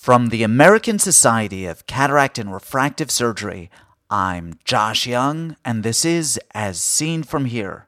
From 0.00 0.30
the 0.30 0.42
American 0.42 0.98
Society 0.98 1.66
of 1.66 1.86
Cataract 1.86 2.38
and 2.38 2.50
Refractive 2.50 3.10
Surgery, 3.10 3.68
I'm 4.08 4.54
Josh 4.64 5.06
Young, 5.06 5.56
and 5.62 5.82
this 5.82 6.06
is 6.06 6.40
As 6.54 6.80
Seen 6.80 7.22
From 7.22 7.44
Here. 7.44 7.86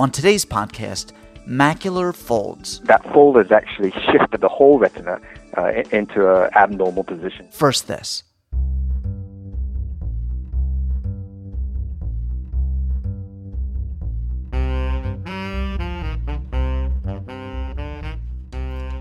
On 0.00 0.10
today's 0.10 0.44
podcast, 0.44 1.12
macular 1.48 2.12
folds. 2.12 2.80
That 2.80 3.04
fold 3.12 3.36
has 3.36 3.52
actually 3.52 3.92
shifted 4.10 4.40
the 4.40 4.48
whole 4.48 4.80
retina 4.80 5.20
uh, 5.56 5.84
into 5.92 6.28
an 6.28 6.50
abnormal 6.56 7.04
position. 7.04 7.46
First, 7.52 7.86
this. 7.86 8.24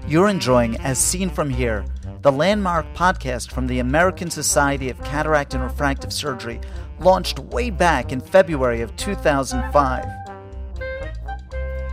You're 0.08 0.30
enjoying 0.30 0.78
As 0.78 0.98
Seen 1.00 1.30
From 1.30 1.50
Here, 1.50 1.84
the 2.22 2.32
landmark 2.32 2.86
podcast 2.94 3.52
from 3.52 3.68
the 3.68 3.80
American 3.80 4.32
Society 4.32 4.90
of 4.90 5.04
Cataract 5.04 5.54
and 5.54 5.62
Refractive 5.62 6.14
Surgery, 6.14 6.62
launched 7.02 7.40
way 7.40 7.70
back 7.72 8.14
in 8.14 8.22
February 8.22 8.80
of 8.80 8.96
2005. 8.96 10.06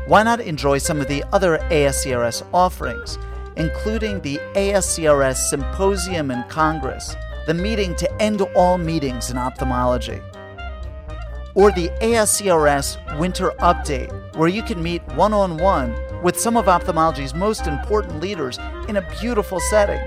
Why 0.07 0.23
not 0.23 0.41
enjoy 0.41 0.79
some 0.79 1.01
of 1.01 1.09
the 1.09 1.25
other 1.33 1.59
ASCRS 1.73 2.47
offerings, 2.55 3.19
including 3.57 4.21
the 4.21 4.39
ASCRS 4.55 5.49
Symposium 5.49 6.31
and 6.31 6.49
Congress, 6.49 7.17
the 7.49 7.55
meeting 7.55 7.97
to 7.97 8.23
end 8.23 8.43
all 8.55 8.79
meetings 8.79 9.33
in 9.33 9.37
ophthalmology, 9.37 10.21
or 11.57 11.73
the 11.73 11.89
ASCRS 12.01 13.19
Winter 13.19 13.51
Update, 13.59 14.37
where 14.37 14.49
you 14.49 14.62
can 14.62 14.81
meet 14.81 15.03
one 15.17 15.33
on 15.33 15.57
one 15.57 15.97
with 16.24 16.41
some 16.41 16.56
of 16.56 16.64
ophthalmology's 16.64 17.34
most 17.34 17.66
important 17.66 18.19
leaders 18.19 18.59
in 18.88 18.96
a 18.96 19.09
beautiful 19.20 19.60
setting. 19.60 20.00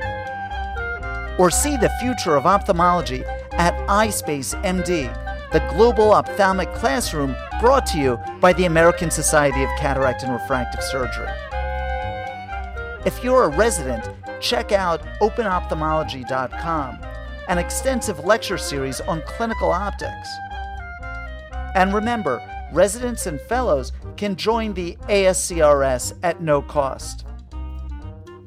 Or 1.38 1.52
see 1.52 1.78
the 1.78 1.92
future 2.02 2.36
of 2.36 2.48
ophthalmology 2.48 3.24
at 3.52 3.76
iSpace 3.88 4.60
MD, 4.64 5.14
the 5.52 5.60
global 5.76 6.14
ophthalmic 6.14 6.74
classroom 6.74 7.36
brought 7.62 7.86
to 7.88 8.00
you 8.00 8.20
by 8.42 8.52
the 8.54 8.66
American 8.66 9.12
Society 9.12 9.64
of 9.64 9.70
Cataract 9.78 10.24
and 10.24 10.34
Refractive 10.34 10.84
Surgery. 10.84 11.30
If 13.06 13.24
you're 13.24 13.44
a 13.44 13.56
resident, 13.56 14.10
check 14.42 14.72
out 14.72 15.04
openophthalmology.com, 15.22 17.00
an 17.48 17.58
extensive 17.60 18.26
lecture 18.26 18.58
series 18.58 19.02
on 19.02 19.22
clinical 19.28 19.72
optics. 19.72 20.30
And 21.76 21.94
remember, 21.94 22.42
residents 22.72 23.26
and 23.26 23.40
fellows 23.42 23.92
can 24.16 24.36
join 24.36 24.74
the 24.74 24.98
ASCRS 25.08 26.18
at 26.24 26.42
no 26.42 26.62
cost. 26.62 27.26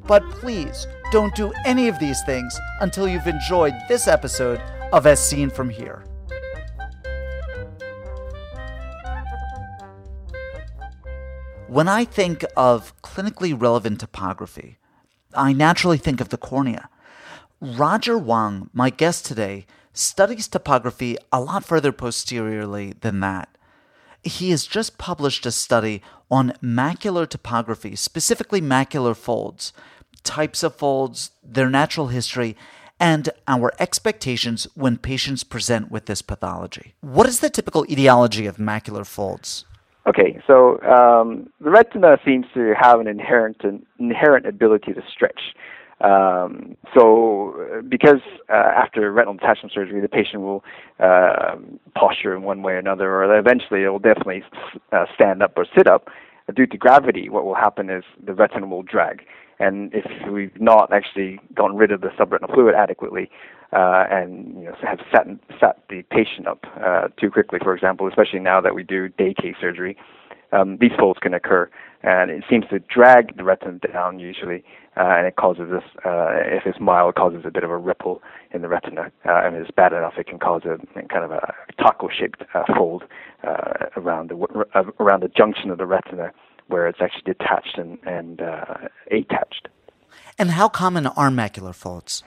But 0.06 0.28
please 0.30 0.86
don't 1.12 1.34
do 1.34 1.52
any 1.64 1.88
of 1.88 1.98
these 1.98 2.22
things 2.24 2.58
until 2.80 3.08
you've 3.08 3.26
enjoyed 3.26 3.74
this 3.88 4.06
episode 4.08 4.60
of 4.92 5.06
As 5.06 5.24
Seen 5.24 5.50
From 5.50 5.70
Here. 5.70 6.04
When 11.68 11.86
I 11.86 12.04
think 12.04 12.44
of 12.56 13.00
clinically 13.02 13.60
relevant 13.60 14.00
topography, 14.00 14.78
I 15.34 15.52
naturally 15.52 15.98
think 15.98 16.20
of 16.20 16.30
the 16.30 16.36
cornea. 16.36 16.88
Roger 17.60 18.18
Wong, 18.18 18.70
my 18.72 18.90
guest 18.90 19.24
today, 19.24 19.66
studies 19.92 20.48
topography 20.48 21.16
a 21.30 21.40
lot 21.40 21.64
further 21.64 21.92
posteriorly 21.92 22.94
than 23.00 23.20
that. 23.20 23.48
He 24.22 24.50
has 24.50 24.66
just 24.66 24.98
published 24.98 25.46
a 25.46 25.50
study 25.50 26.02
on 26.30 26.52
macular 26.62 27.28
topography, 27.28 27.96
specifically 27.96 28.60
macular 28.60 29.16
folds, 29.16 29.72
types 30.22 30.62
of 30.62 30.74
folds, 30.74 31.30
their 31.42 31.70
natural 31.70 32.08
history, 32.08 32.56
and 32.98 33.30
our 33.48 33.72
expectations 33.78 34.68
when 34.74 34.98
patients 34.98 35.42
present 35.42 35.90
with 35.90 36.04
this 36.04 36.20
pathology. 36.20 36.94
What 37.00 37.26
is 37.26 37.40
the 37.40 37.48
typical 37.48 37.86
etiology 37.90 38.46
of 38.46 38.58
macular 38.58 39.06
folds? 39.06 39.64
Okay, 40.06 40.40
so 40.46 40.80
um, 40.82 41.50
the 41.60 41.70
retina 41.70 42.18
seems 42.24 42.46
to 42.54 42.74
have 42.78 43.00
an 43.00 43.06
inherent 43.06 43.58
an 43.64 43.86
inherent 43.98 44.46
ability 44.46 44.92
to 44.92 45.02
stretch. 45.10 45.54
Um, 46.00 46.76
so, 46.94 47.54
uh, 47.60 47.82
because 47.82 48.20
uh, 48.48 48.54
after 48.54 49.12
retinal 49.12 49.34
detachment 49.34 49.72
surgery, 49.72 50.00
the 50.00 50.08
patient 50.08 50.42
will 50.42 50.64
uh, 50.98 51.56
posture 51.94 52.34
in 52.34 52.42
one 52.42 52.62
way 52.62 52.72
or 52.72 52.78
another, 52.78 53.14
or 53.14 53.38
eventually 53.38 53.82
it 53.82 53.88
will 53.88 53.98
definitely 53.98 54.42
uh, 54.92 55.04
stand 55.14 55.42
up 55.42 55.52
or 55.56 55.66
sit 55.76 55.86
up. 55.86 56.08
Due 56.54 56.66
to 56.66 56.76
gravity, 56.76 57.28
what 57.28 57.44
will 57.44 57.54
happen 57.54 57.90
is 57.90 58.02
the 58.24 58.34
retina 58.34 58.66
will 58.66 58.82
drag. 58.82 59.22
And 59.60 59.92
if 59.94 60.06
we've 60.32 60.58
not 60.58 60.90
actually 60.90 61.38
gotten 61.54 61.76
rid 61.76 61.92
of 61.92 62.00
the 62.00 62.08
subretinal 62.18 62.52
fluid 62.52 62.74
adequately, 62.74 63.30
uh, 63.72 64.04
and 64.10 64.54
you 64.58 64.64
know, 64.64 64.74
have 64.82 64.98
set, 65.12 65.26
set 65.60 65.84
the 65.90 66.02
patient 66.10 66.48
up 66.48 66.64
uh, 66.84 67.08
too 67.20 67.30
quickly, 67.30 67.58
for 67.62 67.74
example, 67.74 68.08
especially 68.08 68.40
now 68.40 68.60
that 68.60 68.74
we 68.74 68.82
do 68.82 69.08
day 69.10 69.34
case 69.34 69.54
surgery, 69.60 69.96
um, 70.52 70.78
these 70.80 70.92
folds 70.98 71.20
can 71.20 71.34
occur. 71.34 71.70
And 72.02 72.30
it 72.30 72.44
seems 72.48 72.64
to 72.70 72.78
drag 72.78 73.36
the 73.36 73.44
retina 73.44 73.78
down 73.92 74.18
usually, 74.18 74.64
uh, 74.96 75.16
and 75.18 75.26
it 75.26 75.36
causes 75.36 75.68
this, 75.70 75.84
uh, 76.04 76.40
if 76.46 76.64
it's 76.64 76.80
mild, 76.80 77.10
it 77.10 77.16
causes 77.16 77.42
a 77.44 77.50
bit 77.50 77.62
of 77.62 77.70
a 77.70 77.76
ripple 77.76 78.22
in 78.52 78.62
the 78.62 78.68
retina. 78.68 79.12
Uh, 79.26 79.42
and 79.44 79.54
if 79.56 79.62
it's 79.62 79.70
bad 79.70 79.92
enough, 79.92 80.14
it 80.16 80.26
can 80.26 80.38
cause 80.38 80.62
a 80.64 80.78
kind 81.08 81.24
of 81.24 81.30
a 81.30 81.54
taco-shaped 81.78 82.42
uh, 82.54 82.64
fold 82.74 83.04
uh, 83.46 83.86
around 83.96 84.30
the 84.30 84.64
uh, 84.74 84.82
around 84.98 85.22
the 85.22 85.28
junction 85.28 85.70
of 85.70 85.76
the 85.78 85.86
retina 85.86 86.32
where 86.68 86.86
it's 86.86 87.00
actually 87.00 87.22
detached 87.34 87.76
and, 87.76 87.98
and 88.04 88.40
uh, 88.40 88.88
attached. 89.10 89.68
And 90.38 90.50
how 90.52 90.68
common 90.68 91.06
are 91.06 91.28
macular 91.28 91.74
folds? 91.74 92.22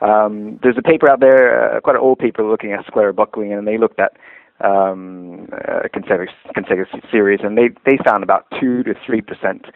Um, 0.00 0.58
there's 0.62 0.78
a 0.78 0.82
paper 0.82 1.10
out 1.10 1.20
there, 1.20 1.76
uh, 1.76 1.80
quite 1.80 1.96
an 1.96 2.02
old 2.02 2.18
paper, 2.18 2.44
looking 2.44 2.72
at 2.72 2.84
scleral 2.86 3.14
buckling, 3.14 3.52
and 3.52 3.66
they 3.66 3.78
looked 3.78 3.98
at 3.98 4.12
um, 4.60 5.48
uh, 5.52 5.88
consecutive, 5.92 6.34
consecutive 6.54 6.88
series, 7.10 7.40
and 7.42 7.56
they 7.58 7.68
they 7.84 7.98
found 8.04 8.22
about 8.22 8.46
two 8.60 8.82
to 8.84 8.94
three 9.06 9.20
percent. 9.20 9.66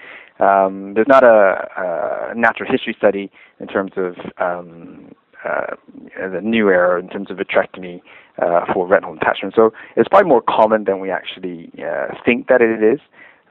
Um, 0.41 0.94
there's 0.94 1.09
not 1.09 1.25
a, 1.25 2.31
a 2.31 2.34
natural 2.34 2.71
history 2.71 2.94
study 2.97 3.31
in 3.59 3.67
terms 3.67 3.93
of 3.97 4.15
um, 4.38 5.12
uh, 5.44 5.75
the 6.17 6.41
new 6.41 6.69
era 6.69 7.00
in 7.00 7.09
terms 7.09 7.31
of 7.31 7.38
vitrectomy 7.38 8.00
uh, 8.41 8.72
for 8.72 8.87
retinal 8.87 9.15
detachment. 9.15 9.55
So 9.55 9.72
it's 9.97 10.09
probably 10.09 10.28
more 10.28 10.43
common 10.43 10.84
than 10.84 11.00
we 11.00 11.11
actually 11.11 11.72
uh, 11.78 12.15
think 12.25 12.49
that 12.49 12.61
it 12.62 12.83
is 12.83 13.00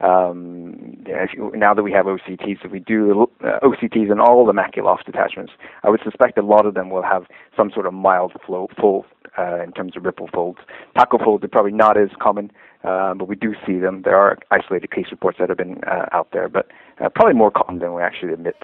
um, 0.00 0.96
you, 1.06 1.52
now 1.54 1.74
that 1.74 1.82
we 1.82 1.92
have 1.92 2.06
OCTs, 2.06 2.64
if 2.64 2.70
we 2.70 2.78
do 2.78 3.28
uh, 3.44 3.58
OCTs 3.62 4.10
in 4.12 4.20
all 4.20 4.46
the 4.46 4.52
off 4.82 5.00
detachments, 5.04 5.52
I 5.82 5.90
would 5.90 6.00
suspect 6.04 6.38
a 6.38 6.42
lot 6.42 6.66
of 6.66 6.74
them 6.74 6.90
will 6.90 7.02
have 7.02 7.24
some 7.56 7.70
sort 7.72 7.86
of 7.86 7.94
mild 7.94 8.32
flow, 8.46 8.68
fold 8.80 9.06
uh, 9.36 9.62
in 9.62 9.72
terms 9.72 9.96
of 9.96 10.04
ripple 10.04 10.28
folds. 10.32 10.58
Taco 10.96 11.18
folds 11.18 11.44
are 11.44 11.48
probably 11.48 11.72
not 11.72 11.96
as 11.96 12.10
common, 12.20 12.50
uh, 12.84 13.14
but 13.14 13.28
we 13.28 13.36
do 13.36 13.54
see 13.66 13.78
them. 13.78 14.02
There 14.02 14.16
are 14.16 14.38
isolated 14.50 14.90
case 14.90 15.06
reports 15.10 15.38
that 15.40 15.48
have 15.48 15.58
been 15.58 15.80
uh, 15.84 16.06
out 16.12 16.28
there, 16.32 16.48
but 16.48 16.68
uh, 17.00 17.08
probably 17.08 17.34
more 17.34 17.50
common 17.50 17.80
than 17.80 17.94
we 17.94 18.02
actually 18.02 18.32
admit. 18.32 18.56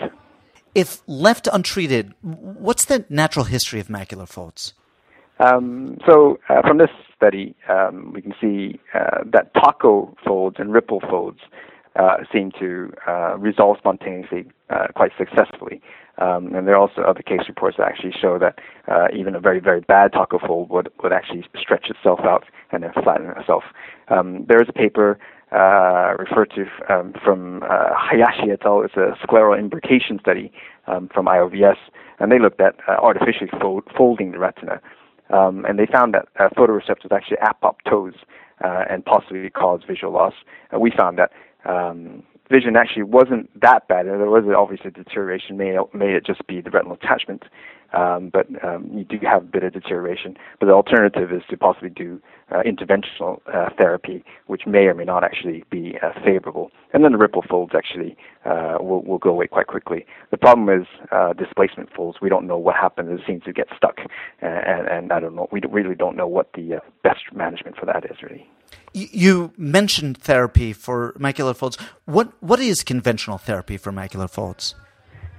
If 0.75 1.03
left 1.06 1.49
untreated, 1.53 2.15
what's 2.22 2.84
the 2.84 3.05
natural 3.09 3.45
history 3.45 3.81
of 3.81 3.89
macular 3.89 4.28
folds? 4.28 4.75
Um, 5.41 5.99
so 6.06 6.39
uh, 6.49 6.62
from 6.62 6.78
this 6.78 6.91
study, 7.24 7.54
um, 7.68 8.12
we 8.12 8.22
can 8.22 8.34
see 8.40 8.78
uh, 8.94 9.22
that 9.32 9.52
taco 9.54 10.14
folds 10.24 10.56
and 10.58 10.72
ripple 10.72 11.00
folds 11.00 11.40
uh, 11.96 12.18
seem 12.32 12.50
to 12.58 12.92
uh, 13.06 13.36
resolve 13.38 13.76
spontaneously 13.78 14.46
uh, 14.70 14.88
quite 14.94 15.12
successfully. 15.16 15.80
Um, 16.18 16.54
and 16.54 16.66
there 16.66 16.74
are 16.74 16.80
also 16.80 17.02
other 17.02 17.22
case 17.22 17.40
reports 17.48 17.76
that 17.78 17.88
actually 17.88 18.12
show 18.20 18.38
that 18.38 18.58
uh, 18.88 19.08
even 19.16 19.34
a 19.34 19.40
very, 19.40 19.60
very 19.60 19.80
bad 19.80 20.12
taco 20.12 20.38
fold 20.38 20.70
would, 20.70 20.88
would 21.02 21.12
actually 21.12 21.44
stretch 21.60 21.90
itself 21.90 22.20
out 22.24 22.44
and 22.72 22.82
then 22.82 22.92
flatten 23.02 23.30
itself. 23.36 23.64
Um, 24.08 24.44
there 24.48 24.62
is 24.62 24.68
a 24.68 24.72
paper 24.72 25.18
uh, 25.52 26.14
referred 26.18 26.52
to 26.54 26.66
um, 26.92 27.14
from 27.24 27.62
uh, 27.64 27.91
Hayashi 27.96 28.50
et 28.50 28.65
al. 28.65 28.82
It's 28.82 28.94
a 28.97 29.16
scleral 29.27 29.59
imbrication 29.59 30.20
study 30.20 30.53
um, 30.86 31.09
from 31.12 31.27
IOVS, 31.27 31.77
and 32.18 32.30
they 32.30 32.38
looked 32.38 32.60
at 32.60 32.74
uh, 32.88 32.92
artificially 32.92 33.50
fold, 33.60 33.84
folding 33.97 34.32
the 34.32 34.38
retina. 34.38 34.80
Um, 35.34 35.65
and 35.65 35.78
they 35.78 35.86
found 35.86 36.15
that 36.15 36.28
uh, 36.39 36.48
photoreceptors 36.57 37.10
actually 37.10 37.39
apoptose 37.39 38.15
uh, 38.65 38.84
and 38.89 39.04
possibly 39.04 39.51
cause 39.51 39.81
visual 39.86 40.13
loss. 40.13 40.34
And 40.71 40.81
we 40.81 40.92
found 40.97 41.19
that 41.19 41.33
um, 41.65 42.22
vision 42.51 42.77
actually 42.77 43.03
wasn't 43.03 43.48
that 43.60 43.89
bad. 43.89 44.07
There 44.07 44.19
was 44.19 44.45
obviously 44.57 44.91
deterioration. 44.91 45.57
May 45.57 45.77
may 45.92 46.13
it 46.15 46.25
just 46.25 46.47
be 46.47 46.60
the 46.60 46.71
retinal 46.71 46.95
attachment, 46.95 47.45
um, 47.94 48.30
but 48.32 48.46
um, 48.64 48.91
you 48.92 49.04
do 49.04 49.18
have 49.26 49.42
a 49.42 49.46
bit 49.46 49.62
of 49.62 49.72
deterioration. 49.72 50.36
But 50.60 50.66
the 50.66 50.72
alternative 50.72 51.32
is 51.32 51.42
to 51.50 51.56
possibly 51.56 51.91
do 51.91 52.20
uh, 52.50 52.62
interventional 52.62 53.41
uh, 53.52 53.70
therapy, 53.78 54.24
which 54.46 54.62
may 54.66 54.86
or 54.86 54.94
may 54.94 55.04
not 55.04 55.24
actually 55.24 55.64
be 55.70 55.96
uh, 56.02 56.12
favorable. 56.24 56.70
And 56.92 57.04
then 57.04 57.12
the 57.12 57.18
ripple 57.18 57.42
folds 57.48 57.72
actually 57.74 58.16
uh, 58.44 58.76
will, 58.80 59.02
will 59.02 59.18
go 59.18 59.30
away 59.30 59.46
quite 59.46 59.66
quickly. 59.66 60.06
The 60.30 60.36
problem 60.36 60.68
is 60.68 60.86
uh, 61.10 61.32
displacement 61.32 61.91
folds. 61.92 62.18
We 62.20 62.28
don't 62.28 62.46
know 62.46 62.58
what 62.58 62.76
happens. 62.76 63.20
It 63.20 63.24
seems 63.26 63.42
to 63.44 63.52
get 63.52 63.68
stuck, 63.76 63.98
and, 64.41 64.88
and 64.88 65.12
I 65.12 65.20
don't 65.20 65.34
know. 65.34 65.48
We 65.50 65.60
really 65.70 65.94
don't 65.94 66.16
know 66.16 66.28
what 66.28 66.52
the 66.54 66.74
uh, 66.74 66.80
best 67.02 67.22
management 67.34 67.76
for 67.76 67.86
that 67.86 68.04
is 68.04 68.22
really. 68.22 68.46
You 68.92 69.52
mentioned 69.56 70.18
therapy 70.18 70.72
for 70.72 71.14
macular 71.18 71.56
folds. 71.56 71.76
What 72.04 72.32
what 72.41 72.60
is 72.60 72.82
conventional 72.82 73.38
therapy 73.38 73.76
for 73.76 73.92
macular 73.92 74.30
folds? 74.30 74.74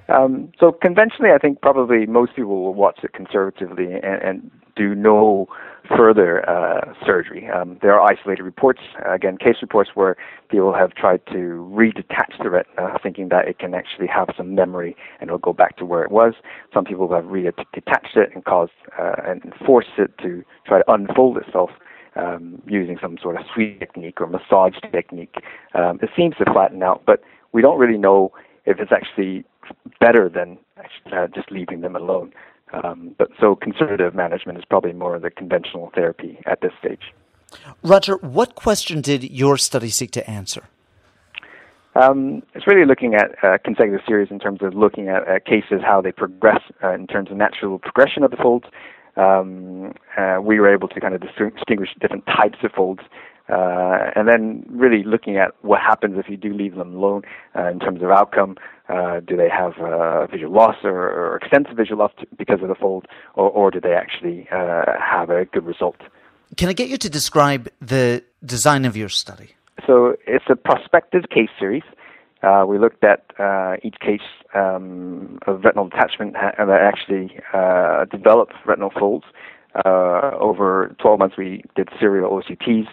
Um, 0.08 0.52
so 0.60 0.72
conventionally, 0.72 1.32
I 1.34 1.38
think 1.38 1.62
probably 1.62 2.06
most 2.06 2.36
people 2.36 2.62
will 2.62 2.74
watch 2.74 3.00
it 3.04 3.14
conservatively 3.14 3.94
and, 3.94 4.22
and 4.22 4.52
do 4.76 4.94
no 4.94 5.48
further 5.96 6.48
uh, 6.50 6.94
surgery. 7.06 7.48
Um, 7.48 7.78
there 7.82 7.94
are 7.94 8.12
isolated 8.12 8.44
reports, 8.44 8.82
again, 9.10 9.38
case 9.38 9.58
reports 9.62 9.92
where 9.94 10.18
people 10.50 10.74
have 10.74 10.94
tried 10.94 11.26
to 11.28 11.70
redetach 11.72 12.42
the 12.42 12.50
retina, 12.50 12.98
thinking 13.02 13.30
that 13.30 13.48
it 13.48 13.60
can 13.60 13.74
actually 13.74 14.08
have 14.08 14.30
some 14.36 14.56
memory 14.56 14.96
and 15.20 15.30
it'll 15.30 15.38
go 15.38 15.54
back 15.54 15.78
to 15.78 15.86
where 15.86 16.04
it 16.04 16.12
was. 16.12 16.34
Some 16.74 16.86
people 16.86 17.12
have 17.14 17.26
redetached 17.26 18.16
it 18.16 18.30
and 18.34 18.44
caused 18.44 18.72
uh, 19.00 19.16
and 19.26 19.54
forced 19.66 19.98
it 19.98 20.18
to 20.20 20.44
try 20.66 20.80
to 20.80 20.92
unfold 20.92 21.38
itself. 21.38 21.72
Um, 22.18 22.62
using 22.66 22.98
some 23.02 23.18
sort 23.22 23.36
of 23.36 23.42
sweep 23.54 23.78
technique 23.78 24.22
or 24.22 24.28
massage 24.28 24.76
technique, 24.90 25.36
um, 25.74 26.00
it 26.02 26.10
seems 26.16 26.34
to 26.38 26.46
flatten 26.46 26.82
out, 26.82 27.04
but 27.06 27.22
we 27.52 27.62
don't 27.62 27.78
really 27.78 27.98
know 27.98 28.32
if 28.66 28.80
it's 28.80 28.94
actually 28.94 29.44
better 30.00 30.30
than 30.30 30.58
uh, 31.12 31.28
just 31.28 31.52
leaving 31.52 31.82
them 31.82 31.96
alone. 31.96 32.34
Um, 32.74 33.16
but 33.18 33.30
so 33.40 33.56
conservative 33.56 34.16
management 34.16 34.58
is 34.58 34.66
probably 34.66 34.94
more 34.94 35.16
of 35.16 35.22
the 35.22 35.30
conventional 35.30 35.92
therapy 35.94 36.40
at 36.46 36.62
this 36.62 36.72
stage. 36.80 37.14
Roger, 37.84 38.18
what 38.18 38.56
question 38.56 39.02
did 39.02 39.24
your 39.24 39.58
study 39.58 39.90
seek 39.90 40.12
to 40.12 40.30
answer? 40.30 40.64
Um, 41.96 42.44
it's 42.54 42.68
really 42.68 42.86
looking 42.86 43.16
at 43.16 43.32
uh, 43.42 43.58
consecutive 43.64 44.02
series 44.06 44.30
in 44.30 44.40
terms 44.40 44.60
of 44.62 44.74
looking 44.74 45.08
at 45.08 45.26
uh, 45.28 45.40
cases, 45.40 45.82
how 45.82 46.02
they 46.02 46.12
progress 46.12 46.60
uh, 46.84 46.92
in 46.92 47.08
terms 47.08 47.32
of 47.32 47.38
natural 47.38 47.80
progression 47.80 48.24
of 48.24 48.32
the 48.32 48.38
folds. 48.38 48.66
Um, 49.16 49.94
uh, 50.18 50.40
we 50.42 50.60
were 50.60 50.74
able 50.74 50.90
to 50.90 51.00
kind 51.00 51.14
of 51.16 51.22
distinguish 51.22 51.90
different 52.02 52.26
types 52.26 52.58
of 52.64 52.72
folds 52.74 53.02
uh, 53.48 54.12
and 54.16 54.28
then 54.28 54.66
really 54.70 55.04
looking 55.04 55.38
at 55.38 55.52
what 55.62 55.80
happens 55.80 56.18
if 56.18 56.30
you 56.30 56.38
do 56.38 56.54
leave 56.54 56.76
them 56.76 56.96
alone 56.96 57.22
uh, 57.56 57.68
in 57.70 57.80
terms 57.80 58.02
of 58.02 58.10
outcome. 58.10 58.58
Uh, 58.88 59.20
do 59.20 59.36
they 59.36 59.50
have 59.50 59.74
uh, 59.80 60.28
visual 60.28 60.54
loss 60.54 60.76
or, 60.84 61.10
or, 61.10 61.38
extensive 61.38 61.76
visual 61.76 61.98
loss 61.98 62.12
because 62.38 62.62
of 62.62 62.68
the 62.68 62.76
fold, 62.76 63.08
or, 63.34 63.50
or 63.50 63.72
do 63.72 63.82
they 63.82 63.94
actually 63.94 64.48
uh, 64.52 64.84
have 65.00 65.32
a 65.32 65.46
good 65.46 65.66
result? 65.66 65.98
Can 66.56 66.70
I 66.70 66.74
get 66.74 66.90
you 66.90 66.98
to 66.98 67.10
describe 67.10 67.68
the 67.82 68.24
design 68.46 68.86
of 68.86 68.96
your 68.96 69.10
study? 69.10 69.56
So 69.88 70.16
it's 70.28 70.46
a 70.50 70.56
prospective 70.56 71.24
case 71.30 71.50
series. 71.60 71.84
Uh, 72.44 72.64
we 72.68 72.78
looked 72.78 73.04
at 73.04 73.26
uh, 73.40 73.78
each 73.82 73.96
case 74.00 74.22
um, 74.54 75.40
of 75.48 75.64
retinal 75.64 75.90
detachment 75.90 76.34
that 76.34 76.70
actually 76.70 77.40
uh, 77.54 78.06
developed 78.06 78.54
retinal 78.68 78.92
folds. 78.92 79.26
over 79.84 80.96
12 81.02 81.20
months, 81.20 81.38
we 81.38 81.64
did 81.76 81.90
serial 82.00 82.30
OCTs 82.30 82.88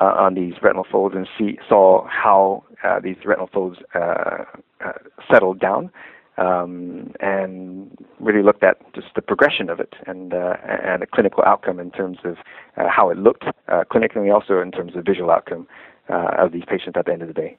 uh, 0.00 0.04
on 0.04 0.34
these 0.34 0.54
retinal 0.62 0.86
folds 0.90 1.14
and 1.14 1.28
see 1.38 1.58
saw 1.68 2.06
how 2.08 2.64
uh, 2.84 3.00
these 3.00 3.16
retinal 3.24 3.48
folds 3.52 3.78
uh, 3.94 4.44
uh, 4.84 4.92
settled 5.30 5.60
down. 5.60 5.90
Um, 6.36 7.14
and 7.20 7.96
really 8.18 8.42
looked 8.42 8.64
at 8.64 8.76
just 8.92 9.06
the 9.14 9.22
progression 9.22 9.70
of 9.70 9.78
it 9.78 9.94
and 10.08 10.34
uh, 10.34 10.56
and 10.64 11.00
a 11.00 11.06
clinical 11.06 11.44
outcome 11.46 11.78
in 11.78 11.92
terms 11.92 12.18
of 12.24 12.38
uh, 12.76 12.88
how 12.88 13.08
it 13.10 13.18
looked 13.18 13.44
uh, 13.44 13.84
clinically, 13.88 14.34
also 14.34 14.60
in 14.60 14.72
terms 14.72 14.96
of 14.96 15.04
visual 15.04 15.30
outcome 15.30 15.68
uh, 16.08 16.30
of 16.36 16.50
these 16.50 16.64
patients 16.66 16.96
at 16.96 17.06
the 17.06 17.12
end 17.12 17.22
of 17.22 17.28
the 17.28 17.34
day. 17.34 17.56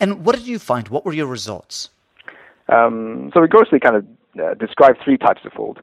And 0.00 0.24
what 0.24 0.34
did 0.34 0.48
you 0.48 0.58
find? 0.58 0.88
What 0.88 1.04
were 1.04 1.12
your 1.12 1.28
results? 1.28 1.90
Um, 2.68 3.30
so 3.32 3.40
we 3.40 3.46
grossly 3.46 3.78
kind 3.78 3.94
of 3.94 4.06
uh, 4.42 4.54
described 4.54 4.98
three 5.04 5.16
types 5.16 5.42
of 5.44 5.52
fold 5.52 5.80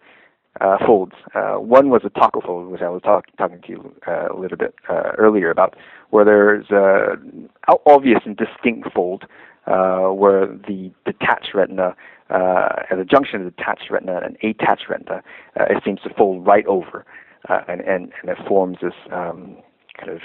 uh, 0.61 0.77
folds. 0.85 1.13
Uh, 1.33 1.55
one 1.55 1.89
was 1.89 2.01
a 2.05 2.09
taco 2.09 2.41
fold, 2.41 2.67
which 2.67 2.81
I 2.81 2.89
was 2.89 3.01
talk, 3.01 3.25
talking 3.37 3.61
to 3.61 3.69
you 3.69 3.95
uh, 4.07 4.27
a 4.33 4.37
little 4.37 4.57
bit 4.57 4.75
uh, 4.89 5.11
earlier 5.17 5.49
about, 5.49 5.75
where 6.11 6.25
there's 6.25 6.67
an 6.69 7.49
obvious 7.85 8.21
and 8.25 8.37
distinct 8.37 8.91
fold 8.93 9.25
uh, 9.65 10.09
where 10.09 10.47
the 10.47 10.91
detached 11.05 11.53
retina, 11.53 11.95
uh, 12.29 12.83
at 12.89 12.97
the 12.97 13.05
junction 13.05 13.39
of 13.39 13.45
the 13.45 13.51
detached 13.51 13.89
retina 13.89 14.21
and 14.23 14.37
attached 14.43 14.89
retina, 14.89 15.23
it 15.55 15.81
seems 15.83 16.01
to 16.01 16.13
fold 16.13 16.45
right 16.45 16.65
over, 16.67 17.05
and, 17.67 17.81
and, 17.81 18.11
and 18.21 18.29
it 18.29 18.37
forms 18.47 18.77
this 18.81 18.93
um, 19.11 19.57
kind 19.97 20.11
of 20.11 20.21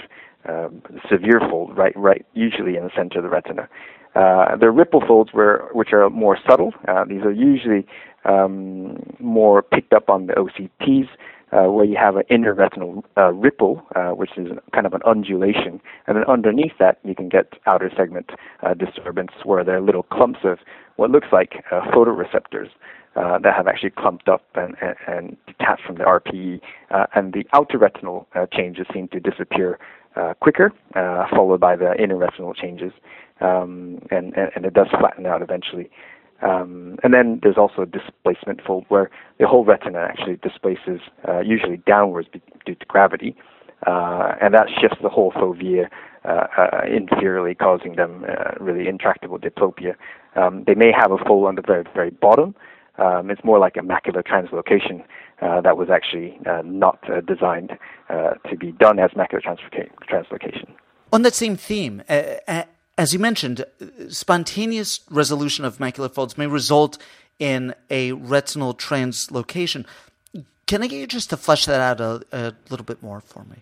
um, 0.47 0.81
severe 1.09 1.39
fold, 1.49 1.77
right, 1.77 1.95
right, 1.95 2.25
usually 2.33 2.75
in 2.75 2.83
the 2.83 2.91
center 2.95 3.19
of 3.19 3.23
the 3.23 3.29
retina. 3.29 3.67
Uh, 4.15 4.55
the 4.55 4.71
ripple 4.71 5.01
folds, 5.07 5.31
which 5.73 5.93
are 5.93 6.09
more 6.09 6.37
subtle, 6.49 6.73
uh, 6.87 7.05
these 7.05 7.21
are 7.21 7.31
usually 7.31 7.85
um, 8.25 8.97
more 9.19 9.61
picked 9.61 9.93
up 9.93 10.09
on 10.09 10.27
the 10.27 10.33
OCTs, 10.33 11.07
uh, 11.51 11.71
where 11.71 11.85
you 11.85 11.97
have 11.97 12.15
an 12.15 12.23
inner 12.29 12.53
retinal 12.53 13.03
uh, 13.17 13.31
ripple, 13.31 13.83
uh, 13.95 14.09
which 14.09 14.31
is 14.37 14.47
kind 14.73 14.85
of 14.85 14.93
an 14.93 15.01
undulation, 15.05 15.79
and 16.07 16.17
then 16.17 16.23
underneath 16.27 16.73
that 16.79 16.99
you 17.03 17.15
can 17.15 17.29
get 17.29 17.53
outer 17.65 17.91
segment 17.95 18.31
uh, 18.63 18.73
disturbance, 18.73 19.31
where 19.43 19.63
there 19.63 19.77
are 19.77 19.81
little 19.81 20.03
clumps 20.03 20.39
of 20.43 20.59
what 20.97 21.09
looks 21.09 21.27
like 21.31 21.63
uh, 21.71 21.81
photoreceptors. 21.91 22.69
That 23.15 23.53
have 23.53 23.67
actually 23.67 23.89
clumped 23.89 24.29
up 24.29 24.45
and, 24.55 24.75
and, 24.81 24.95
and 25.05 25.37
detached 25.45 25.81
from 25.85 25.97
the 25.97 26.05
RPE, 26.05 26.61
and 27.13 27.33
the 27.33 27.43
outer 27.51 27.77
retinal 27.77 28.25
changes 28.53 28.87
seem 28.93 29.09
to 29.09 29.19
disappear 29.19 29.77
quicker, 30.39 30.71
followed 30.93 31.59
by 31.59 31.75
the 31.75 31.95
inner 32.01 32.17
changes, 32.53 32.91
um, 33.41 33.99
and, 34.11 34.33
and, 34.35 34.65
it 34.65 34.73
does 34.73 34.87
flatten 34.99 35.25
out 35.25 35.41
eventually. 35.41 35.89
Um, 36.41 36.97
and 37.03 37.13
then 37.13 37.39
there's 37.43 37.57
also 37.57 37.81
a 37.81 37.85
displacement 37.85 38.61
fold 38.65 38.85
where 38.87 39.09
the 39.39 39.47
whole 39.47 39.65
retina 39.65 39.99
actually 39.99 40.37
displaces 40.37 41.01
uh, 41.27 41.39
usually 41.39 41.77
downwards 41.77 42.29
due 42.65 42.75
to 42.75 42.85
gravity, 42.85 43.35
uh, 43.87 44.35
and 44.41 44.53
that 44.53 44.67
shifts 44.79 44.97
the 45.01 45.09
whole 45.09 45.31
fovea 45.31 45.89
uh, 46.25 46.47
uh, 46.57 46.81
inferiorly, 46.85 47.57
causing 47.57 47.95
them 47.95 48.25
uh, 48.27 48.51
really 48.59 48.87
intractable 48.87 49.37
diplopia. 49.37 49.95
Um, 50.35 50.63
they 50.65 50.75
may 50.75 50.91
have 50.91 51.11
a 51.11 51.17
fold 51.17 51.47
on 51.47 51.55
the 51.55 51.61
very 51.61 51.83
very 51.93 52.09
bottom. 52.09 52.55
Um, 52.99 53.29
it's 53.29 53.43
more 53.43 53.59
like 53.59 53.77
a 53.77 53.81
macular 53.81 54.23
translocation 54.23 55.03
uh, 55.41 55.61
that 55.61 55.77
was 55.77 55.89
actually 55.89 56.39
not 56.63 56.99
designed 57.25 57.77
to 58.09 58.55
be 58.57 58.71
done 58.73 58.99
as 58.99 59.11
macular 59.11 59.41
translocation. 59.41 60.69
On 61.11 61.21
that 61.23 61.33
same 61.33 61.55
theme, 61.55 62.03
as 62.07 63.13
you 63.13 63.19
mentioned, 63.19 63.63
spontaneous 64.09 64.99
resolution 65.09 65.63
of 65.63 65.77
macular 65.77 66.11
folds 66.11 66.37
may 66.37 66.47
result 66.47 66.97
in 67.39 67.73
a 67.89 68.11
retinal 68.11 68.73
translocation. 68.73 69.85
Can 70.67 70.83
I 70.83 70.87
get 70.87 70.99
you 70.99 71.07
just 71.07 71.29
to 71.31 71.37
flesh 71.37 71.65
that 71.65 71.79
out 71.79 72.01
a, 72.01 72.25
a 72.31 72.53
little 72.69 72.85
bit 72.85 73.01
more 73.01 73.21
for 73.21 73.45
me? 73.45 73.55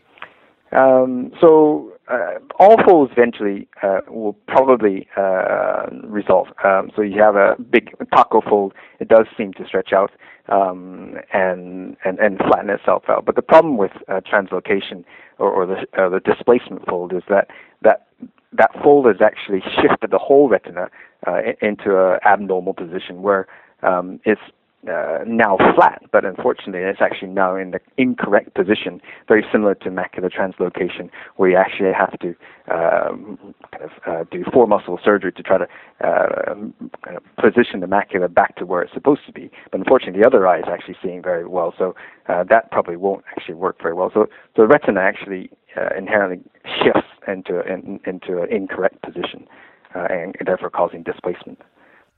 Um, 0.71 1.31
so 1.39 1.93
uh, 2.09 2.39
all 2.59 2.75
folds 2.83 3.13
eventually 3.13 3.67
uh, 3.81 4.01
will 4.09 4.33
probably 4.47 5.07
uh, 5.15 5.85
resolve. 6.03 6.47
Um, 6.63 6.91
so 6.95 7.01
you 7.01 7.21
have 7.21 7.35
a 7.35 7.55
big 7.71 7.95
taco 8.13 8.41
fold; 8.41 8.73
it 8.99 9.07
does 9.07 9.25
seem 9.37 9.53
to 9.53 9.65
stretch 9.65 9.93
out 9.93 10.11
um, 10.49 11.15
and, 11.33 11.97
and 12.05 12.19
and 12.19 12.37
flatten 12.37 12.69
itself 12.69 13.03
out. 13.09 13.25
But 13.25 13.35
the 13.35 13.41
problem 13.41 13.77
with 13.77 13.91
uh, 14.07 14.21
translocation 14.21 15.03
or, 15.37 15.51
or 15.51 15.65
the 15.65 15.85
uh, 16.01 16.09
the 16.09 16.19
displacement 16.19 16.85
fold 16.85 17.13
is 17.13 17.23
that 17.29 17.49
that 17.81 18.07
that 18.53 18.71
fold 18.81 19.05
has 19.05 19.17
actually 19.21 19.61
shifted 19.81 20.11
the 20.11 20.17
whole 20.17 20.49
retina 20.49 20.89
uh, 21.25 21.39
into 21.61 21.97
an 21.97 22.19
abnormal 22.25 22.73
position 22.73 23.21
where 23.21 23.47
um, 23.83 24.19
it's 24.25 24.41
uh, 24.87 25.19
now 25.25 25.57
flat, 25.75 26.01
but 26.11 26.23
unfortunately 26.23 26.81
it's 26.81 27.01
actually 27.01 27.29
now 27.29 27.55
in 27.55 27.71
the 27.71 27.79
incorrect 27.97 28.53
position, 28.53 29.01
very 29.27 29.43
similar 29.51 29.75
to 29.75 29.89
macular 29.89 30.31
translocation, 30.31 31.09
where 31.35 31.49
you 31.49 31.57
actually 31.57 31.91
have 31.91 32.17
to 32.19 32.29
um, 32.71 33.37
kind 33.71 33.83
of 33.83 33.91
uh, 34.05 34.23
do 34.31 34.43
four 34.53 34.67
muscle 34.67 34.99
surgery 35.03 35.31
to 35.31 35.43
try 35.43 35.57
to 35.57 35.67
uh, 36.05 36.53
kind 37.03 37.17
of 37.17 37.23
position 37.37 37.79
the 37.79 37.87
macula 37.87 38.31
back 38.33 38.55
to 38.55 38.65
where 38.65 38.81
it's 38.81 38.93
supposed 38.93 39.21
to 39.25 39.31
be. 39.31 39.49
But 39.71 39.79
unfortunately, 39.79 40.21
the 40.21 40.27
other 40.27 40.47
eye 40.47 40.59
is 40.59 40.65
actually 40.71 40.95
seeing 41.03 41.21
very 41.21 41.47
well, 41.47 41.73
so 41.77 41.95
uh, 42.29 42.43
that 42.49 42.71
probably 42.71 42.97
won't 42.97 43.25
actually 43.35 43.55
work 43.55 43.81
very 43.81 43.93
well. 43.93 44.11
So, 44.13 44.27
so 44.55 44.61
the 44.61 44.67
retina 44.67 45.01
actually 45.01 45.49
uh, 45.75 45.89
inherently 45.97 46.43
shifts 46.83 47.09
into 47.27 47.61
in, 47.61 47.99
into 48.05 48.41
an 48.41 48.51
incorrect 48.51 49.01
position, 49.01 49.47
uh, 49.95 50.07
and 50.09 50.35
therefore 50.45 50.69
causing 50.69 51.03
displacement. 51.03 51.59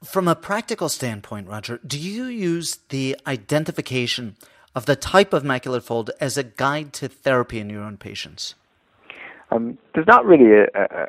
From 0.03 0.29
a 0.29 0.35
practical 0.35 0.87
standpoint, 0.87 1.47
Roger, 1.47 1.79
do 1.85 1.99
you 1.99 2.25
use 2.25 2.77
the 2.87 3.17
identification 3.27 4.37
of 4.73 4.85
the 4.85 4.95
type 4.95 5.33
of 5.33 5.43
macular 5.43 5.83
fold 5.83 6.11
as 6.21 6.37
a 6.37 6.43
guide 6.43 6.93
to 6.93 7.09
therapy 7.09 7.59
in 7.59 7.69
your 7.69 7.83
own 7.83 7.97
patients? 7.97 8.55
Um, 9.51 9.77
there's 9.93 10.07
not 10.07 10.25
really 10.25 10.51
a, 10.53 10.67
a 10.73 11.07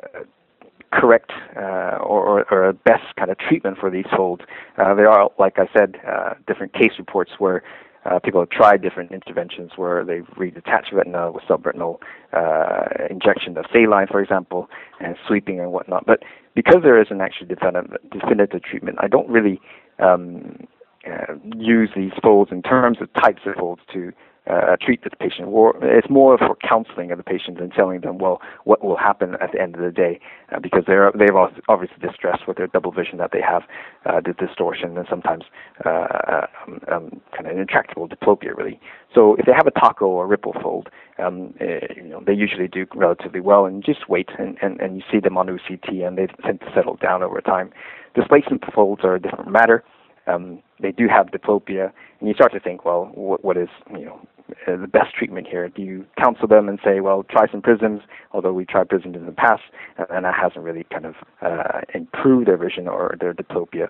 correct 0.91 1.31
uh, 1.55 1.99
or, 2.03 2.45
or, 2.51 2.67
a 2.67 2.73
best 2.73 3.15
kind 3.17 3.31
of 3.31 3.37
treatment 3.37 3.77
for 3.77 3.89
these 3.89 4.05
folds. 4.15 4.41
Uh, 4.77 4.93
there 4.93 5.09
are, 5.09 5.29
like 5.39 5.57
I 5.57 5.69
said, 5.77 5.95
uh, 6.05 6.33
different 6.47 6.73
case 6.73 6.91
reports 6.97 7.31
where 7.37 7.63
uh, 8.05 8.19
people 8.19 8.39
have 8.39 8.49
tried 8.49 8.81
different 8.81 9.11
interventions 9.11 9.71
where 9.75 10.03
they've 10.03 10.27
redetached 10.35 10.91
retina 10.91 11.31
with 11.31 11.43
subretinal 11.43 11.97
uh, 12.33 13.05
injection 13.09 13.57
of 13.57 13.65
saline, 13.71 14.07
for 14.07 14.21
example, 14.21 14.69
and 14.99 15.15
sweeping 15.27 15.59
and 15.59 15.71
whatnot. 15.71 16.05
But 16.05 16.23
because 16.55 16.81
there 16.83 16.99
isn't 17.01 17.21
actually 17.21 17.47
definitive, 17.47 17.97
definitive 18.11 18.63
treatment, 18.63 18.97
I 19.01 19.07
don't 19.07 19.29
really 19.29 19.61
um, 19.99 20.67
uh, 21.05 21.33
use 21.55 21.89
these 21.95 22.11
folds 22.23 22.51
in 22.51 22.61
terms 22.63 22.97
of 23.01 23.13
types 23.13 23.41
of 23.45 23.55
folds 23.55 23.81
to 23.93 24.11
uh, 24.49 24.75
treat 24.81 25.03
the 25.03 25.09
patient. 25.11 25.47
It's 25.83 26.09
more 26.09 26.37
for 26.37 26.55
counseling 26.67 27.11
of 27.11 27.17
the 27.17 27.23
patient 27.23 27.59
and 27.59 27.71
telling 27.71 28.01
them, 28.01 28.17
well, 28.17 28.41
what 28.63 28.83
will 28.83 28.97
happen 28.97 29.35
at 29.39 29.51
the 29.51 29.61
end 29.61 29.75
of 29.75 29.81
the 29.81 29.91
day, 29.91 30.19
uh, 30.51 30.59
because 30.59 30.83
they're 30.87 31.11
they've 31.17 31.35
obviously 31.69 31.97
distressed 32.01 32.47
with 32.47 32.57
their 32.57 32.67
double 32.67 32.91
vision 32.91 33.17
that 33.19 33.31
they 33.31 33.41
have, 33.41 33.63
uh, 34.05 34.19
the 34.19 34.33
distortion 34.33 34.97
and 34.97 35.05
sometimes 35.09 35.43
uh, 35.85 36.47
um, 36.67 36.81
um, 36.91 37.21
kind 37.35 37.47
of 37.47 37.57
intractable 37.57 38.07
diplopia, 38.09 38.55
really. 38.57 38.79
So 39.13 39.35
if 39.35 39.45
they 39.45 39.53
have 39.53 39.67
a 39.67 39.79
taco 39.79 40.07
or 40.07 40.25
ripple 40.25 40.55
fold, 40.61 40.89
um, 41.19 41.53
uh, 41.61 41.93
you 41.95 42.03
know, 42.03 42.23
they 42.25 42.33
usually 42.33 42.67
do 42.67 42.87
relatively 42.95 43.41
well, 43.41 43.65
and 43.65 43.83
just 43.83 44.09
wait 44.09 44.29
and, 44.39 44.57
and, 44.61 44.79
and 44.81 44.95
you 44.95 45.03
see 45.11 45.19
them 45.19 45.37
on 45.37 45.47
OCT, 45.47 46.05
and 46.05 46.17
they 46.17 46.27
tend 46.43 46.61
to 46.61 46.71
settle 46.73 46.95
down 46.95 47.21
over 47.21 47.41
time. 47.41 47.71
Displacement 48.15 48.63
folds 48.73 49.03
are 49.03 49.15
a 49.15 49.19
different 49.21 49.51
matter. 49.51 49.83
Um, 50.27 50.61
they 50.79 50.91
do 50.91 51.07
have 51.07 51.27
diplopia, 51.27 51.91
and 52.19 52.27
you 52.27 52.33
start 52.35 52.53
to 52.53 52.59
think, 52.59 52.85
well, 52.85 53.11
what, 53.13 53.43
what 53.43 53.57
is 53.57 53.69
you 53.91 54.05
know 54.05 54.19
uh, 54.67 54.77
the 54.77 54.87
best 54.87 55.13
treatment 55.15 55.47
here? 55.47 55.67
Do 55.69 55.81
you 55.81 56.05
counsel 56.17 56.47
them 56.47 56.69
and 56.69 56.79
say, 56.83 56.99
well, 56.99 57.23
try 57.23 57.49
some 57.51 57.61
prisms, 57.61 58.01
although 58.31 58.53
we 58.53 58.65
tried 58.65 58.89
prisms 58.89 59.15
in 59.15 59.25
the 59.25 59.31
past, 59.31 59.63
and 60.09 60.25
that 60.25 60.35
hasn't 60.35 60.63
really 60.63 60.85
kind 60.91 61.05
of 61.05 61.15
uh, 61.41 61.81
improved 61.93 62.47
their 62.47 62.57
vision 62.57 62.87
or 62.87 63.15
their 63.19 63.33
diplopia? 63.33 63.87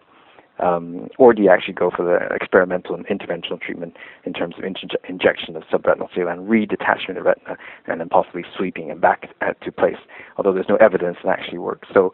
Um, 0.60 1.08
or 1.18 1.34
do 1.34 1.42
you 1.42 1.50
actually 1.50 1.74
go 1.74 1.90
for 1.90 2.06
the 2.06 2.34
experimental 2.36 2.94
and 2.94 3.06
interventional 3.08 3.60
treatment 3.60 3.96
in 4.26 4.34
terms 4.34 4.56
of 4.58 4.64
injection 4.64 5.56
of 5.56 5.64
subretinal 5.64 6.08
saline, 6.14 6.48
redetachment 6.48 7.18
of 7.18 7.26
retina, 7.26 7.58
and 7.88 8.00
then 8.00 8.10
possibly 8.10 8.44
sweeping 8.56 8.90
it 8.90 9.02
back 9.02 9.30
uh, 9.42 9.54
to 9.64 9.72
place? 9.72 9.98
Although 10.38 10.54
there's 10.54 10.70
no 10.70 10.76
evidence 10.76 11.18
that 11.24 11.40
actually 11.40 11.58
works. 11.58 11.88
So 11.94 12.14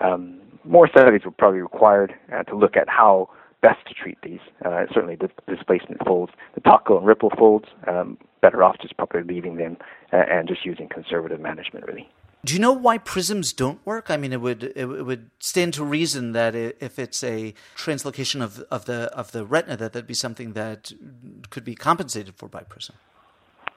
um, 0.00 0.40
more 0.64 0.88
studies 0.88 1.20
will 1.24 1.32
probably 1.32 1.58
be 1.58 1.62
required 1.62 2.14
uh, 2.34 2.42
to 2.44 2.56
look 2.56 2.76
at 2.76 2.88
how 2.88 3.28
best 3.66 3.84
to 3.88 3.94
treat 3.94 4.18
these. 4.22 4.38
Uh, 4.64 4.84
certainly 4.94 5.16
the 5.16 5.28
displacement 5.52 6.00
folds, 6.06 6.32
the 6.54 6.60
taco 6.60 6.98
and 6.98 7.06
ripple 7.06 7.32
folds, 7.36 7.66
um, 7.88 8.16
better 8.40 8.62
off 8.62 8.76
just 8.80 8.96
probably 8.96 9.22
leaving 9.22 9.56
them 9.56 9.76
uh, 10.12 10.22
and 10.30 10.46
just 10.46 10.64
using 10.64 10.88
conservative 10.88 11.40
management 11.40 11.84
really. 11.86 12.08
Do 12.44 12.54
you 12.54 12.60
know 12.60 12.72
why 12.72 12.98
prisms 12.98 13.52
don't 13.52 13.84
work? 13.84 14.08
I 14.08 14.16
mean, 14.16 14.32
it 14.32 14.40
would 14.40 14.62
it 14.76 14.86
would 14.86 15.30
stand 15.40 15.74
to 15.74 15.84
reason 15.84 16.30
that 16.32 16.54
if 16.54 16.96
it's 16.96 17.24
a 17.24 17.54
translocation 17.76 18.40
of, 18.40 18.60
of 18.70 18.84
the 18.84 19.10
of 19.12 19.32
the 19.32 19.44
retina, 19.44 19.76
that 19.78 19.92
that'd 19.94 20.06
be 20.06 20.14
something 20.14 20.52
that 20.52 20.92
could 21.50 21.64
be 21.64 21.74
compensated 21.74 22.36
for 22.36 22.48
by 22.48 22.60
prism. 22.60 22.94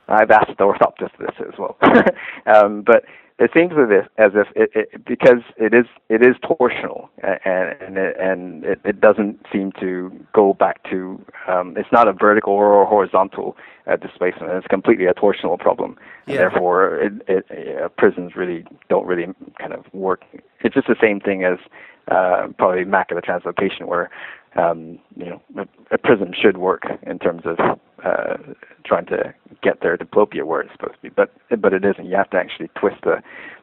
I've 0.08 0.30
asked 0.30 0.58
the 0.60 0.66
orthoptist 0.66 1.18
this 1.18 1.36
as 1.40 1.58
well, 1.58 1.78
um, 2.56 2.84
but 2.84 3.06
it 3.40 3.52
seems 3.54 3.72
as 4.18 4.32
if, 4.36 4.48
it, 4.56 4.70
it, 4.76 5.06
because 5.06 5.42
it 5.58 5.74
is 5.74 5.86
it 6.10 6.22
is 6.22 6.36
torsional 6.44 7.08
and 7.24 7.82
and 7.82 7.98
it, 7.98 8.18
and 8.20 8.66
it, 8.66 8.82
it 8.84 9.00
doesn't 9.00 9.40
seem 9.52 9.72
to 9.80 10.12
go 10.34 10.54
back 10.54 10.84
to 10.90 11.24
um, 11.48 11.76
it's 11.78 11.92
not 11.92 12.08
a 12.08 12.14
vertical 12.14 12.54
or 12.54 12.86
horizontal 12.86 13.56
uh, 13.88 13.96
displacement 13.96 14.52
it's 14.52 14.68
completely 14.68 15.06
a 15.06 15.14
torsional 15.14 15.58
problem 15.58 15.98
and 16.28 16.36
yeah. 16.36 16.42
therefore 16.42 16.98
it, 16.98 17.14
it, 17.28 17.82
uh, 17.82 17.88
prisms 17.98 18.36
really 18.36 18.66
don't 18.90 19.08
really 19.08 19.28
kind 19.58 19.74
of 19.74 19.86
work 19.94 20.26
it's 20.60 20.76
just 20.76 20.88
the 20.88 20.98
same 21.02 21.20
thing 21.22 21.46
as 21.46 21.58
uh, 22.10 22.48
probably 22.58 22.84
macular 22.84 23.24
translocation 23.24 23.86
where 23.86 24.10
um, 24.56 25.00
you 25.16 25.26
know 25.26 25.42
a, 25.58 25.96
a 25.96 25.98
prism 25.98 26.34
should 26.34 26.58
work 26.58 26.84
in 27.04 27.18
terms 27.20 27.44
of 27.46 27.58
uh, 28.04 28.38
trying 28.86 29.06
to 29.08 29.34
get 29.62 29.82
their 29.82 29.98
diplopia 29.98 30.44
where 30.44 30.62
it's 30.62 30.72
supposed 30.74 30.96
to 30.96 31.02
be, 31.02 31.10
but 31.10 31.32
but 31.62 31.74
it 31.74 31.84
isn't. 31.86 32.06
You 32.06 32.16
have 32.16 32.30
to 32.32 32.38
actually 32.38 32.70
twist 32.80 32.98
the 33.04 33.22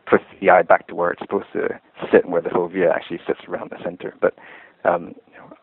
twist 0.08 0.24
the 0.40 0.50
eye 0.50 0.62
back 0.62 0.86
to 0.88 0.94
where 0.94 1.10
it's 1.10 1.22
supposed 1.22 1.52
to 1.52 1.80
sit 2.12 2.24
and 2.24 2.32
where 2.32 2.42
the 2.42 2.50
fovea 2.50 2.94
actually 2.94 3.20
sits 3.26 3.40
around 3.48 3.70
the 3.70 3.82
center. 3.82 4.14
But 4.20 4.34
um, 4.84 5.14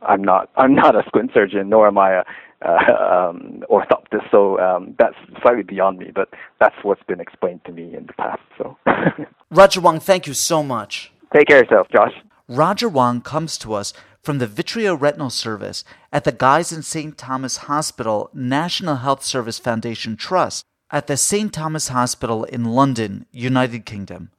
I'm 0.02 0.24
not 0.24 0.50
I'm 0.58 0.76
not 0.76 0.96
a 0.96 1.04
squint 1.08 1.32
surgeon, 1.34 1.70
nor 1.70 1.88
am 1.88 1.98
I 1.98 2.12
a 2.14 2.24
uh, 2.66 3.30
um, 3.30 3.64
orthoptist, 3.70 4.32
so 4.32 4.58
um, 4.60 4.96
that's 4.98 5.16
slightly 5.42 5.64
beyond 5.64 5.98
me. 5.98 6.12
But 6.14 6.30
that's 6.60 6.76
what's 6.84 7.04
been 7.04 7.20
explained 7.20 7.62
to 7.66 7.72
me 7.72 7.96
in 7.96 8.06
the 8.06 8.14
past. 8.14 8.42
So, 8.58 8.78
Roger 9.52 9.82
Wong, 9.82 10.00
thank 10.00 10.28
you 10.28 10.34
so 10.34 10.64
much. 10.64 11.12
Take 11.36 11.48
care 11.48 11.60
of 11.60 11.70
yourself, 11.70 11.88
Josh. 11.92 12.14
Roger 12.48 12.88
Wong 12.88 13.22
comes 13.22 13.58
to 13.60 13.74
us 13.74 13.94
from 14.24 14.38
the 14.38 14.48
Vitreoretinal 14.48 15.32
Service 15.32 15.84
at 16.12 16.24
the 16.24 16.32
Guy's 16.32 16.72
and 16.72 16.84
St. 16.84 17.18
Thomas 17.18 17.58
Hospital 17.58 18.30
National 18.34 18.98
Health 18.98 19.24
Service 19.24 19.60
Foundation 19.60 20.16
Trust 20.16 20.64
at 20.90 21.08
the 21.08 21.18
St. 21.18 21.52
Thomas 21.52 21.90
Hospital 21.90 22.46
in 22.46 22.64
London, 22.64 23.26
United 23.32 23.86
Kingdom. 23.86 24.32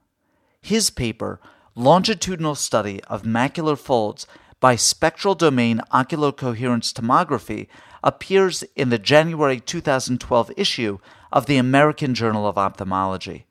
His 0.59 0.89
paper, 0.89 1.39
Longitudinal 1.75 2.55
Study 2.55 3.03
of 3.03 3.23
Macular 3.23 3.77
Folds 3.77 4.25
by 4.59 4.75
Spectral 4.75 5.35
Domain 5.35 5.81
Ocular 5.91 6.31
Coherence 6.31 6.91
Tomography, 6.91 7.67
appears 8.03 8.63
in 8.75 8.89
the 8.89 8.97
January 8.97 9.59
2012 9.59 10.51
issue 10.57 10.97
of 11.31 11.45
the 11.45 11.57
American 11.57 12.15
Journal 12.15 12.47
of 12.47 12.57
Ophthalmology. 12.57 13.45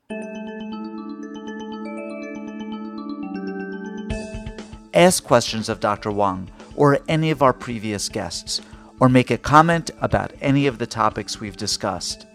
Ask 4.95 5.25
questions 5.25 5.67
of 5.67 5.81
Dr. 5.81 6.09
Wong 6.09 6.49
or 6.75 6.99
any 7.07 7.29
of 7.29 7.41
our 7.41 7.53
previous 7.53 8.09
guests, 8.09 8.61
or 8.99 9.09
make 9.09 9.29
a 9.29 9.37
comment 9.37 9.91
about 10.01 10.33
any 10.41 10.67
of 10.67 10.77
the 10.77 10.87
topics 10.87 11.39
we've 11.39 11.57
discussed. 11.57 12.25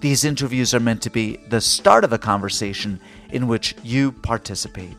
These 0.00 0.24
interviews 0.24 0.74
are 0.74 0.80
meant 0.80 1.02
to 1.02 1.10
be 1.10 1.38
the 1.48 1.60
start 1.60 2.04
of 2.04 2.12
a 2.12 2.18
conversation 2.18 3.00
in 3.30 3.48
which 3.48 3.74
you 3.82 4.12
participate. 4.12 4.96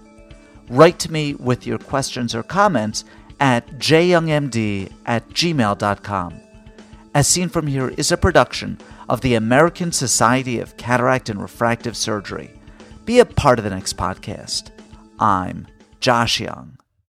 Write 0.70 1.00
to 1.00 1.12
me 1.12 1.36
with 1.36 1.66
your 1.66 1.78
questions 1.78 2.34
or 2.34 2.44
comments 2.44 3.06
at 3.40 3.68
jyoungmd 3.78 4.92
at 5.06 5.30
gmail.com. 5.30 6.42
As 7.14 7.28
Seen 7.28 7.50
From 7.50 7.68
Here 7.68 7.90
is 7.90 8.12
a 8.12 8.18
production 8.18 8.78
of 9.08 9.22
the 9.22 9.36
American 9.36 9.92
Society 9.92 10.60
of 10.60 10.76
Cataract 10.76 11.30
and 11.30 11.42
Refractive 11.42 11.96
Surgery. 11.96 12.52
Be 13.06 13.20
a 13.20 13.26
part 13.26 13.60
of 13.60 13.64
the 13.64 13.70
next 13.70 13.96
podcast. 13.96 14.72
I'm 15.20 15.68
Josh 16.00 16.40
Young. 16.40 16.75